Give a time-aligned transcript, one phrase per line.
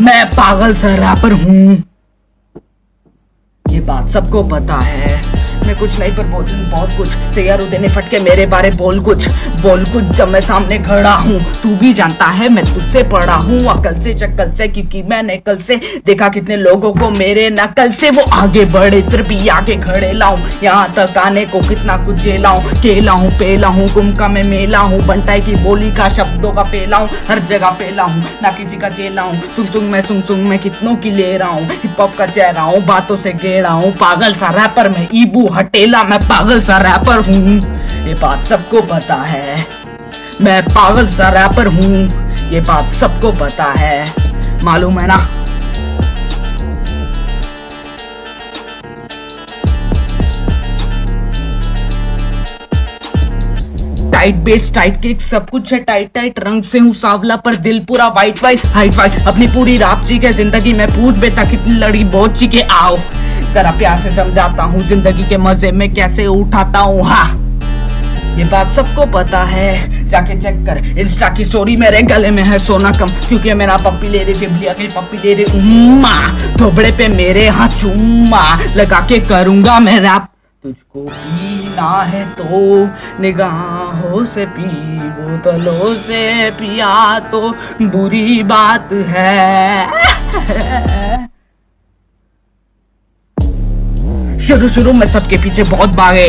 [0.00, 1.76] मैं पागल सा रैपर हूँ।
[3.70, 5.39] ये बात सबको पता है।
[5.70, 9.28] मैं कुछ नहीं, पर बोल बहुत कुछ। तैयार हो देने फटके मेरे बारे बोल कुछ।
[9.60, 13.58] बोल कुछ जब मैं सामने खड़ा हूँ। तू भी जानता है, मैं तुझसे पढ़ा हूँ।
[13.70, 18.10] अकल से चक्कल से, क्योंकि मैंने कल से देखा कितने लोगों को मेरे नकल से।
[18.10, 22.72] वो आगे बढ़े, फिर भी आगे खड़े लाऊं। यहाँ तक आने को कितना कुछ हूँ
[22.82, 26.96] केला हूँ पेला हूँ गुमका में मेला हूँ बंटाई की बोली का शब्दों का पेला
[26.96, 30.40] हूँ हर जगह पेला हूँ ना किसी का चेला हूँ सुन सुन, मैं सुन सुन,
[30.40, 33.92] मैं कितनों की ले रहा हूँ। हिप हॉप का चेहरा हूँ, बातों से गेड़ा हूँ।
[34.00, 37.56] पागल सा रैपर में, ईबू हटेला मैं पागल सा रैपर हूँ।
[38.06, 39.64] ये बात सबको पता है।
[40.40, 45.18] मैं पागल सा रैपर हूँ। ये बात सबको पता है। मालूम है ना?
[54.12, 57.84] टाइट बेट्स टाइट केक सब कुछ है टाइट टाइट रंग से हूँ, सावला पर दिल
[57.84, 61.78] पूरा वाइट वाइट हाइट वाइट अपनी पूरी राप ची के ज़िंदगी में पूछ बेटा कितनी
[61.78, 62.98] लड़ी बहुत ची के आओ।
[63.52, 67.28] जरा प्यार से समझाता हूँ ज़िंदगी के मज़े में कैसे उठाता हूँ हाँ।
[68.38, 72.58] ये बात सबको पता है। जाके चेक कर। इंस्टा की स्टोरी मेरे गले में है
[72.58, 76.14] सोना कम। क्योंकि मेरा पप्पी ले रही बिबलिया की पप्पी ले रही उम्मा।
[76.60, 78.44] थोबड़े पे मेरे हाँ चुम्मा
[78.76, 80.26] लगा के करूँगा मैं रैप
[80.64, 82.86] तुझको पीना है तो।
[83.22, 84.66] निगाहों से पी
[85.10, 87.40] बोतलों से पिया तो
[87.82, 89.86] बुरी बात है।
[94.50, 96.26] शुरू शुरू में सबके पीछे बहुत भागे।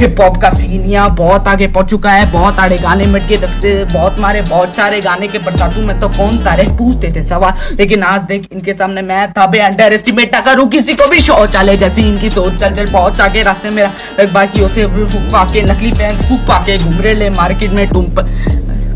[0.00, 3.72] हिप हॉप का सीन यहाँ बहुत आगे पहुँच चुका है, बहुत आड़े गाने मिट दबते,
[3.84, 8.02] बहुत मारे, बहुत सारे गाने के प्रचातु में तो कौन तारे पूछते थे सवाल। लेकिन
[8.02, 11.76] आज देख, इनके सामने मैं था बे अंडर एस्टिमेट ना करूँ किसी को भी शौचालय
[11.76, 16.28] जैसी इनकी सोच चल चल बहुत आगे रास्ते मेरा बाकी से फूक के नकली फैंस
[16.28, 18.04] फूक पाके घूम रहे ले मार्केट में टूम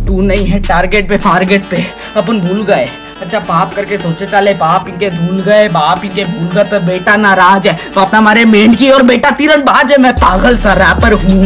[0.07, 1.85] तू नहीं है टारगेट पे फारगेट पे।
[2.17, 2.89] अपन भूल गए।
[3.23, 7.17] अच्छा बाप करके सोचे, चले, बाप इनके धूल गए, बाप इनके भूल गए, पर बेटा
[7.17, 11.45] नाराज़ है। अपना हमारे मेंढकी और बेटा तिरन बाज है। मैं पागल सा रैपर हूँ।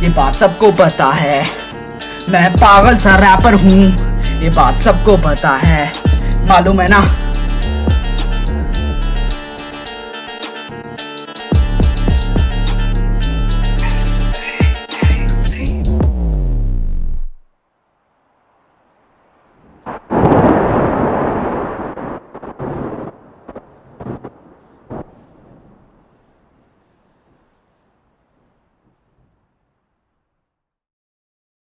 [0.00, 1.46] ये बात सबको पता है।
[2.28, 3.84] मैं पागल सा रैपर हूँ।
[4.40, 5.92] ये बात सबको पता है।
[6.46, 7.06] मालूम है ना?